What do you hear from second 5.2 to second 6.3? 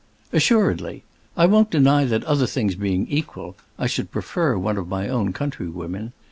countrywomen.